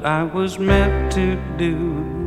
[0.00, 2.19] That I was meant to do.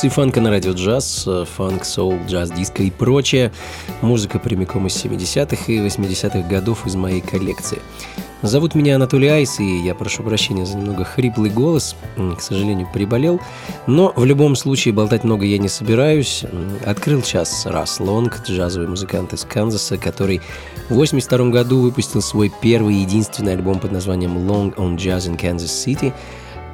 [0.00, 3.52] Функции фанка на радио джаз, э, фанк, соул, джаз, диско и прочее.
[4.00, 7.80] Музыка прямиком из 70-х и 80-х годов из моей коллекции.
[8.40, 11.96] Зовут меня Анатолий Айс, и я прошу прощения за немного хриплый голос.
[12.16, 13.42] К сожалению, приболел.
[13.86, 16.44] Но в любом случае болтать много я не собираюсь.
[16.86, 20.40] Открыл час раз Лонг, джазовый музыкант из Канзаса, который
[20.88, 25.38] в 82 году выпустил свой первый и единственный альбом под названием Long on Jazz in
[25.38, 26.14] Kansas City–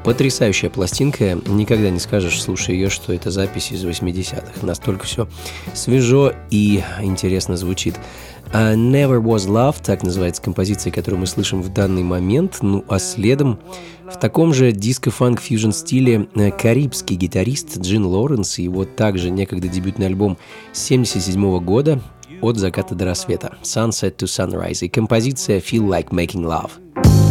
[0.07, 4.65] Потрясающая пластинка, никогда не скажешь, слушая ее, что это запись из 80-х.
[4.65, 5.27] Настолько все
[5.75, 7.97] свежо и интересно звучит.
[8.53, 12.59] Uh, Never Was Love, так называется композиция, которую мы слышим в данный момент.
[12.63, 13.59] Ну а следом
[14.05, 20.07] в таком же диско-фанк-фьюжн стиле э, карибский гитарист Джин Лоренс и его также некогда дебютный
[20.07, 20.39] альбом
[20.73, 22.01] 77 года
[22.41, 27.26] «От заката до рассвета» Sunset to Sunrise и композиция Feel Like Making Love.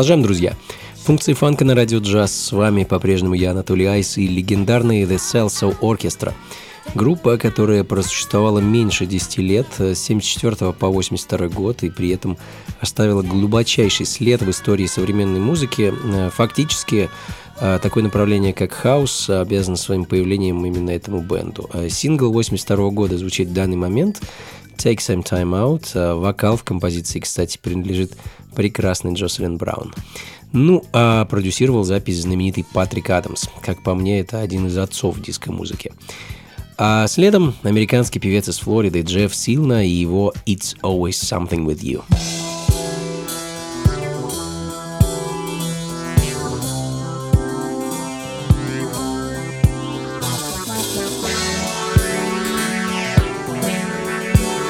[0.00, 0.56] Продолжаем, друзья.
[1.04, 2.32] Функции фанка на радио джаз.
[2.32, 6.32] С вами по-прежнему я, Анатолий Айс и легендарный The Salsoul Orchestra.
[6.94, 12.38] Группа, которая просуществовала меньше 10 лет, с 74 по 82 год, и при этом
[12.80, 15.92] оставила глубочайший след в истории современной музыки.
[16.34, 17.10] Фактически,
[17.60, 21.68] э, такое направление, как хаус, обязано своим появлением именно этому бенду.
[21.74, 24.22] Э, сингл 82 года звучит в данный момент
[24.82, 25.90] Take Some Time Out.
[25.92, 28.12] Э, вокал в композиции, кстати, принадлежит
[28.54, 29.94] прекрасный Джоселин Браун.
[30.52, 33.48] Ну, а продюсировал запись знаменитый Патрик Адамс.
[33.62, 35.92] Как по мне, это один из отцов диско-музыки.
[36.76, 42.02] А следом американский певец из Флориды Джефф Силна и его «It's Always Something With You».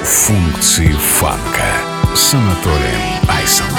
[0.04, 3.69] Функции фанка с Анатолием Айсом.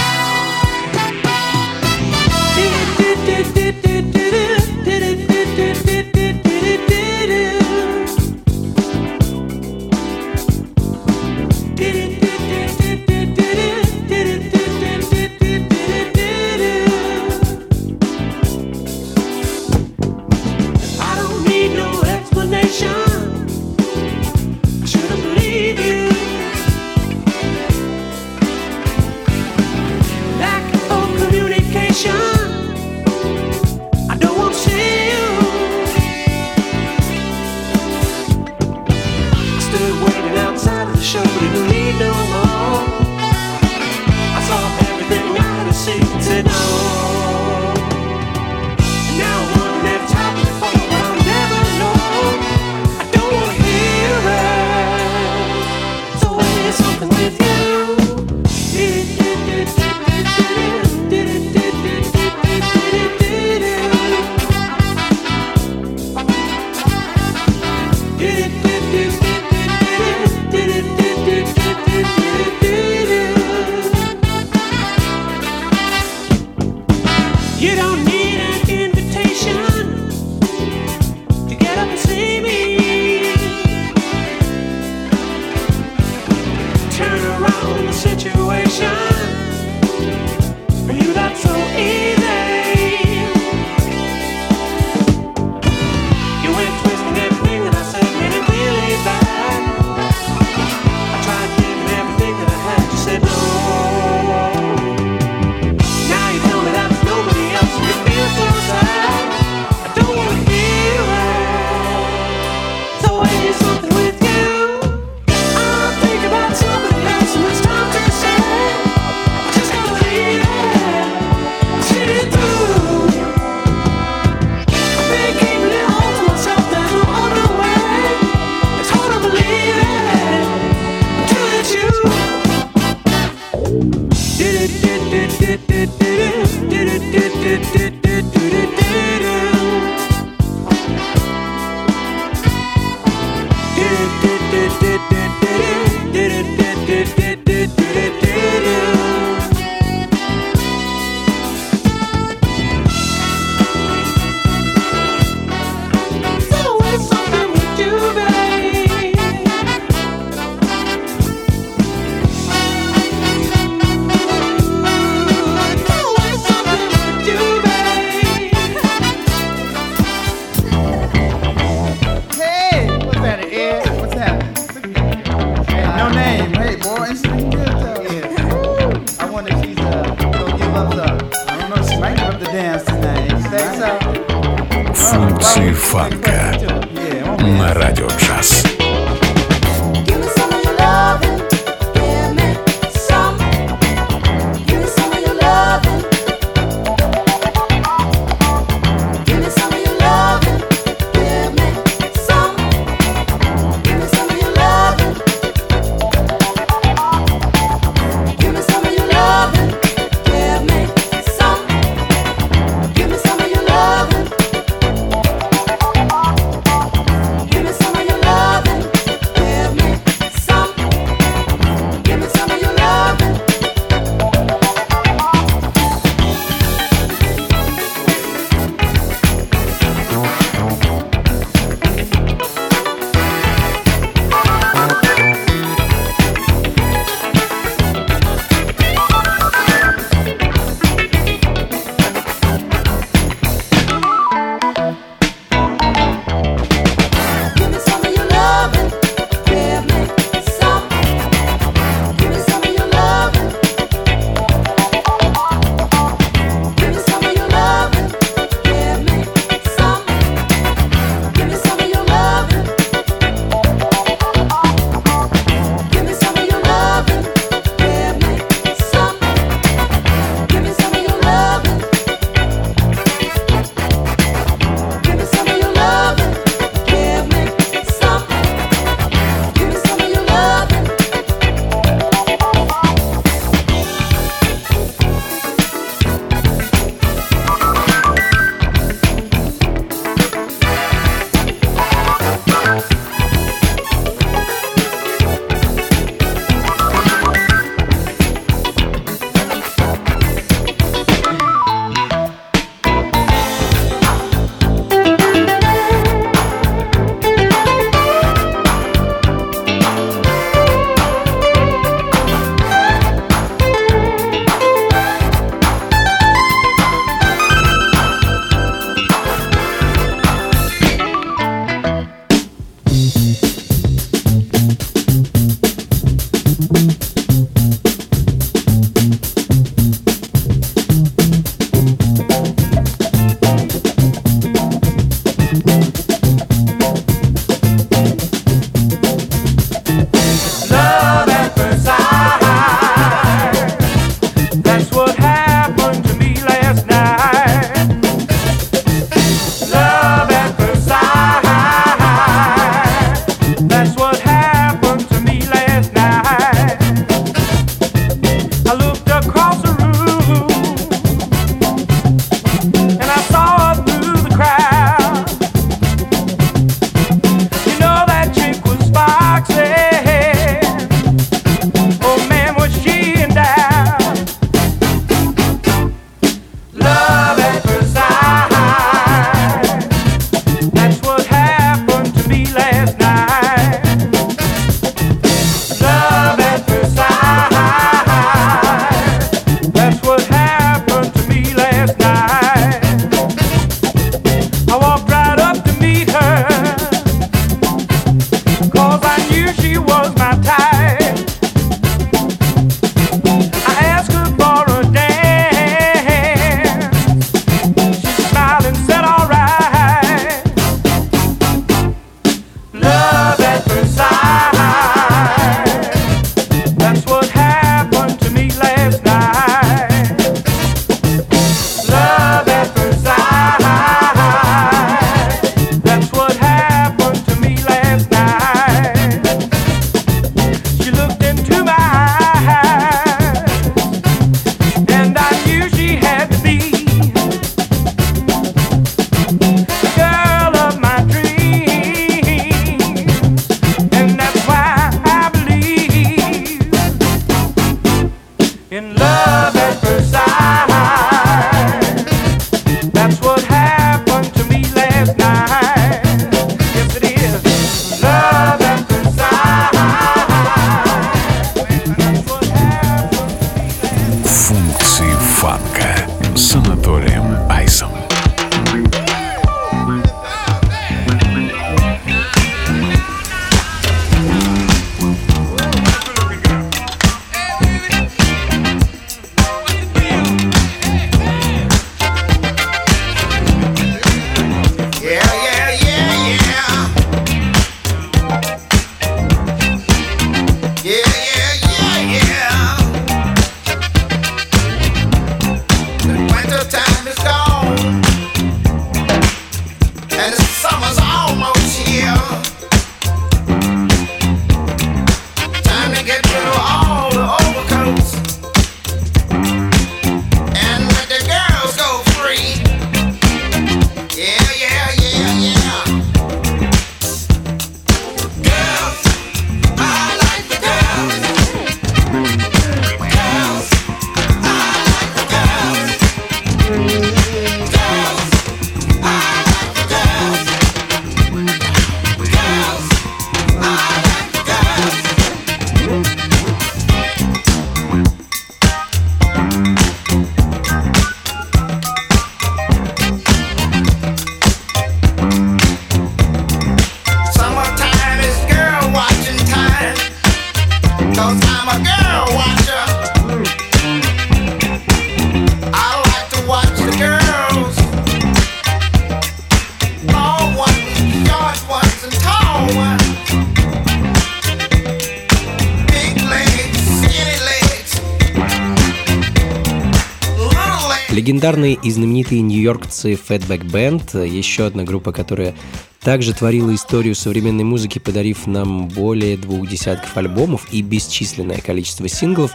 [571.62, 575.54] Легендарные и знаменитые нью-йоркцы Fatback Band, еще одна группа, которая
[576.00, 582.50] также творила историю современной музыки, подарив нам более двух десятков альбомов и бесчисленное количество синглов,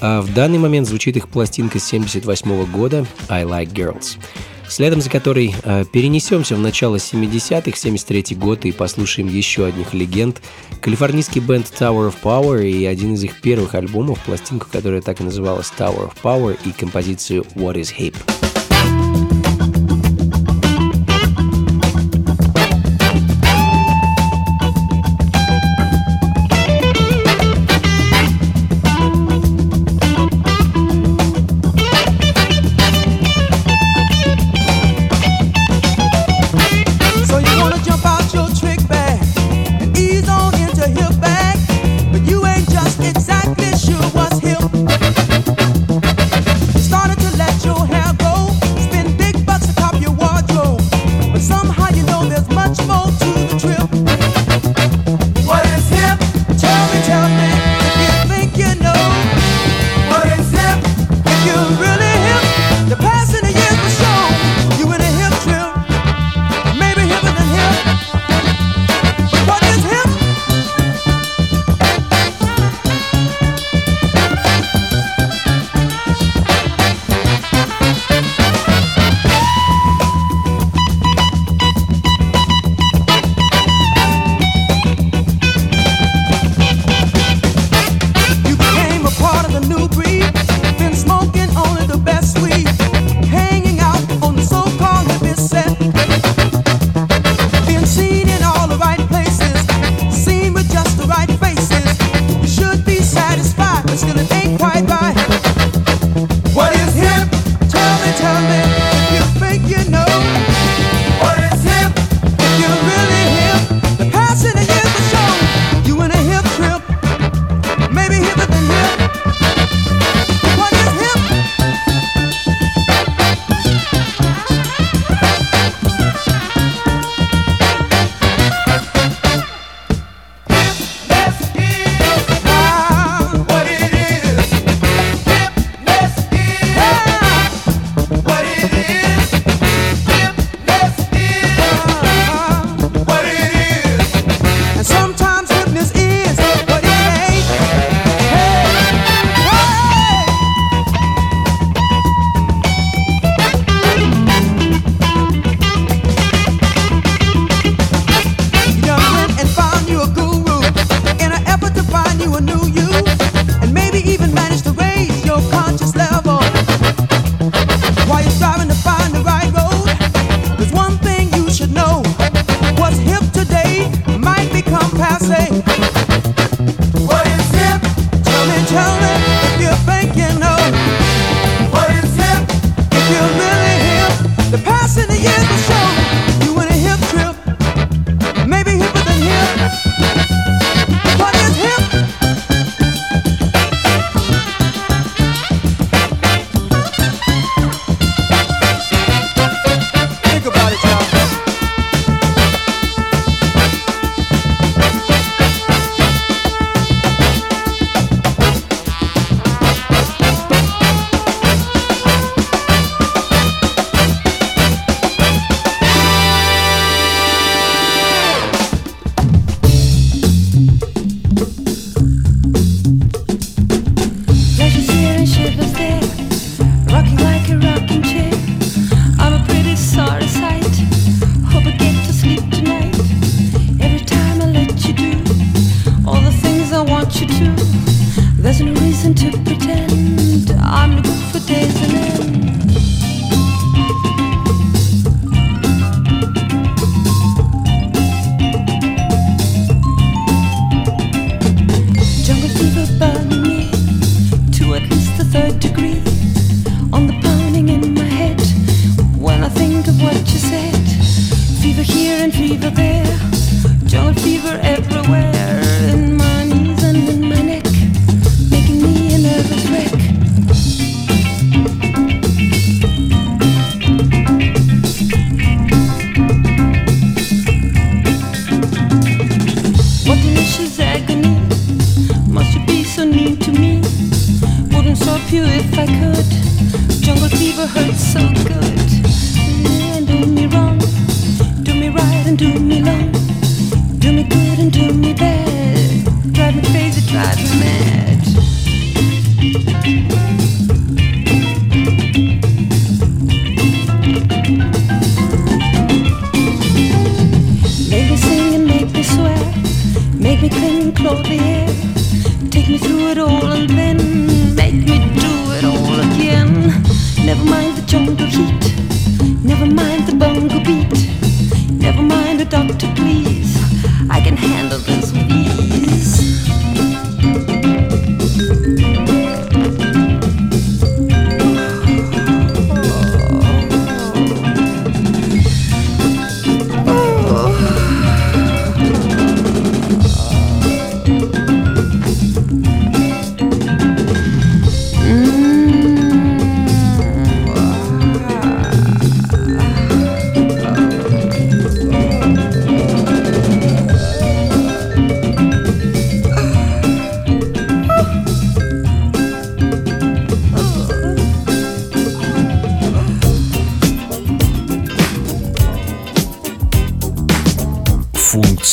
[0.00, 4.18] а в данный момент звучит их пластинка 78 года «I Like Girls»
[4.68, 10.42] следом за которой э, перенесемся в начало 70-х, 73 год и послушаем еще одних легенд.
[10.82, 15.24] Калифорнийский бенд Tower of Power и один из их первых альбомов, пластинку, которая так и
[15.24, 18.14] называлась Tower of Power и композицию What is Hip.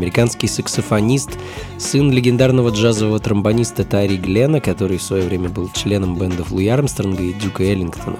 [0.00, 1.38] Американский саксофонист,
[1.78, 7.22] сын легендарного джазового тромбониста Тари Глена, который в свое время был членом бендов Луи Армстронга
[7.22, 8.16] и Дюка Эллингтона.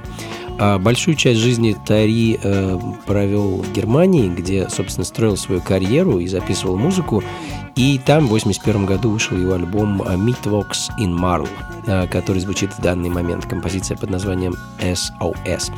[0.59, 6.27] А большую часть жизни Тари э, провел в Германии, где, собственно, строил свою карьеру и
[6.27, 7.25] записывал музыку.
[7.77, 11.49] И там в 1981 году вышел его альбом Meatvox in Marl,
[11.87, 13.47] э, который звучит в данный момент.
[13.47, 15.73] Композиция под названием SOS.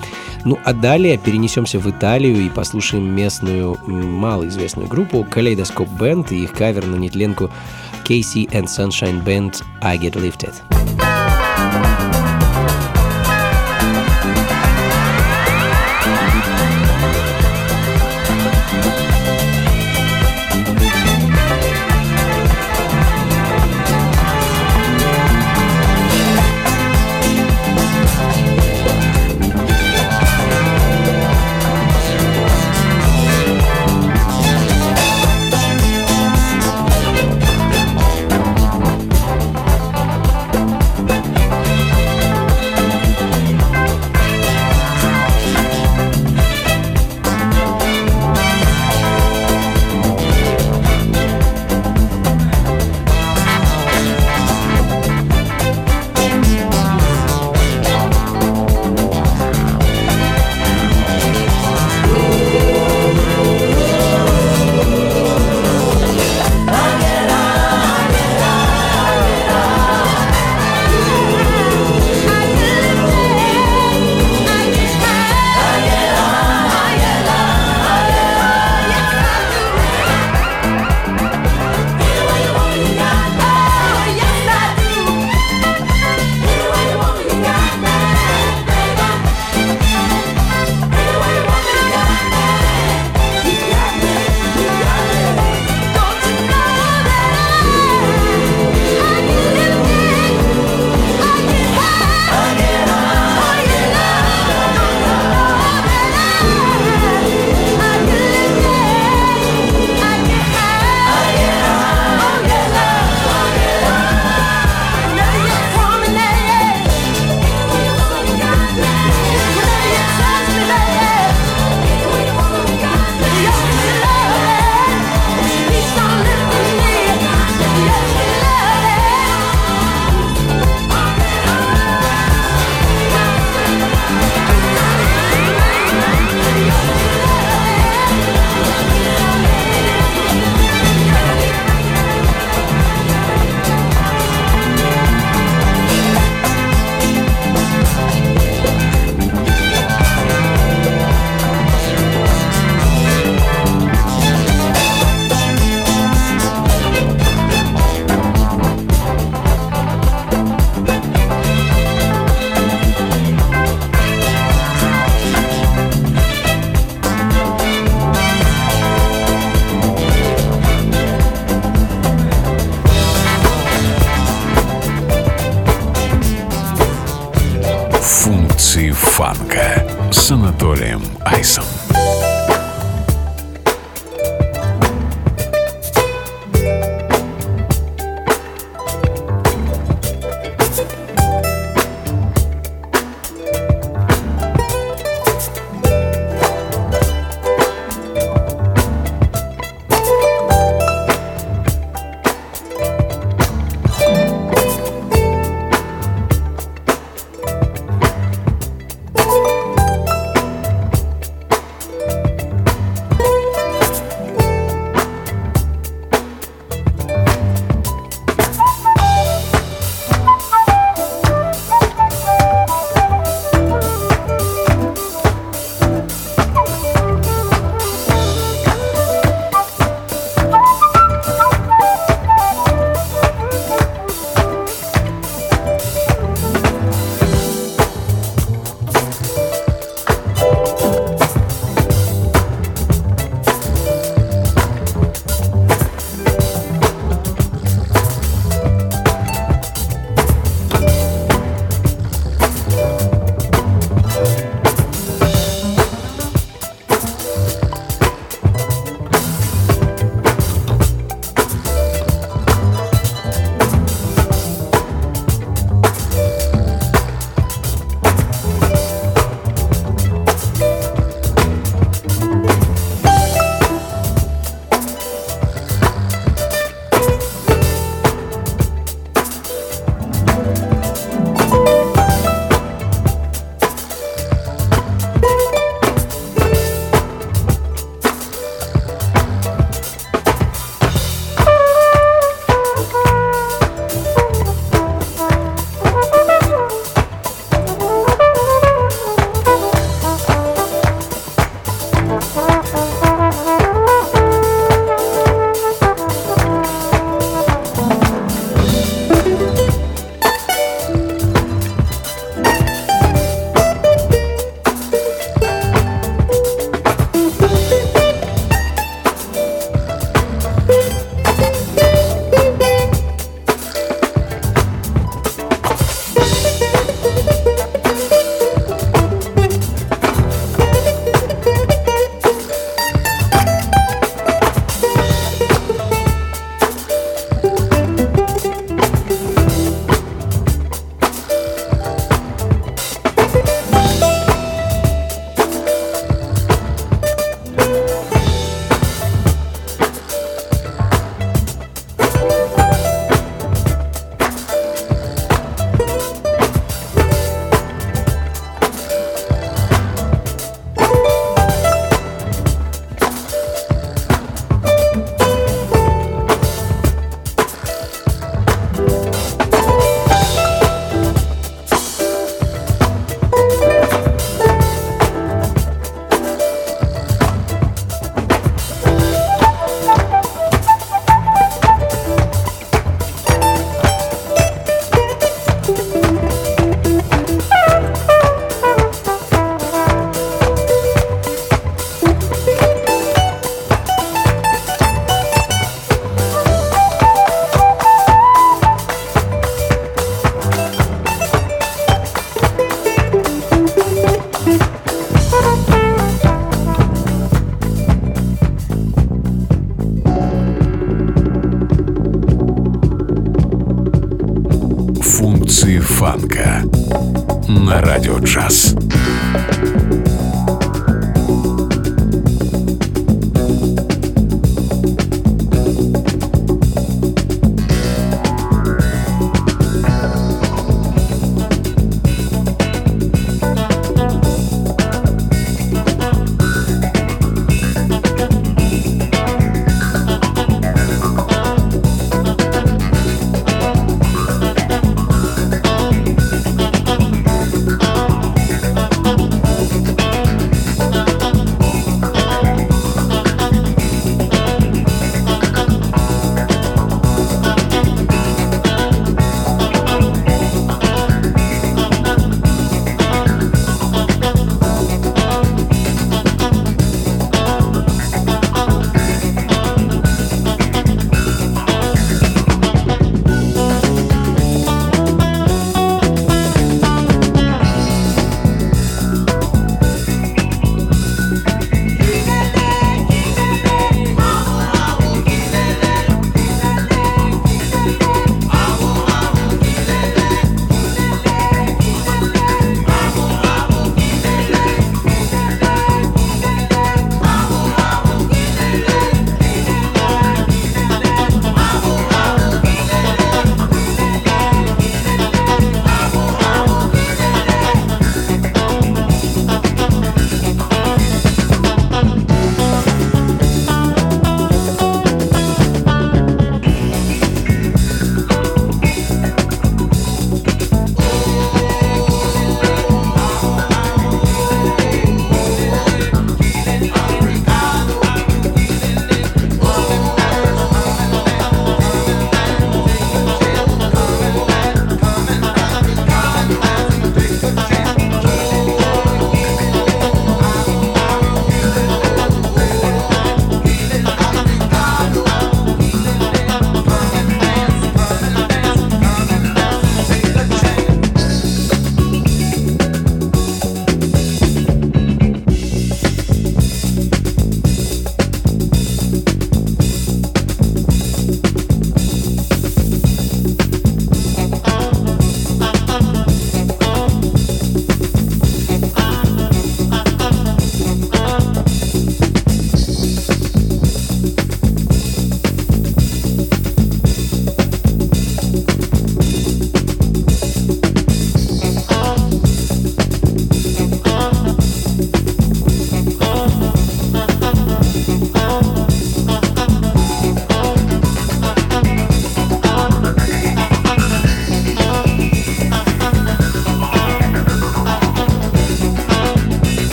[0.44, 6.52] Ну а далее перенесемся в Италию и послушаем местную малоизвестную группу Kaleidoscope Band и их
[6.52, 7.50] кавер на нетленку
[8.04, 10.81] Casey and Sunshine Band I Get Lifted.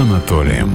[0.00, 0.70] Анатолием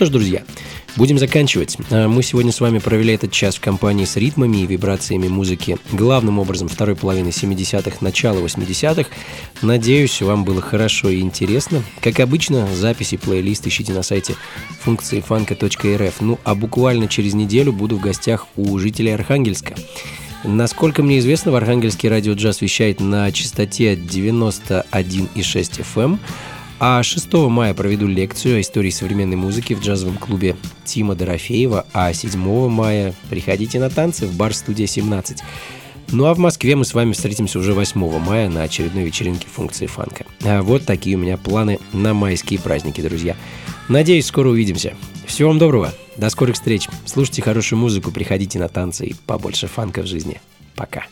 [0.00, 0.44] что ж, друзья,
[0.96, 1.76] будем заканчивать.
[1.90, 5.76] А, Мы сегодня с вами провели этот час в компании с ритмами и вибрациями музыки,
[5.92, 9.10] главным образом второй половины 70-х, начала 80-х.
[9.60, 11.82] Надеюсь, вам было хорошо и интересно.
[12.00, 14.36] Как обычно, записи плейлист ищите на сайте
[14.80, 16.22] функции фанка.рф.
[16.22, 19.74] Ну, а буквально через неделю буду в гостях у жителей Архангельска.
[20.44, 26.18] Насколько мне известно, в Архангельске радио джаз вещает на частоте 91,6 FM.
[26.82, 32.10] А 6 мая проведу лекцию о истории современной музыки в джазовом клубе Тима Дорофеева, а
[32.10, 35.40] 7 мая приходите на танцы в бар «Студия 17».
[36.12, 39.84] Ну а в Москве мы с вами встретимся уже 8 мая на очередной вечеринке функции
[39.84, 40.24] фанка.
[40.42, 43.36] А вот такие у меня планы на майские праздники, друзья.
[43.88, 44.94] Надеюсь, скоро увидимся.
[45.26, 46.88] Всего вам доброго, до скорых встреч.
[47.04, 50.40] Слушайте хорошую музыку, приходите на танцы и побольше фанка в жизни.
[50.76, 51.04] Пока.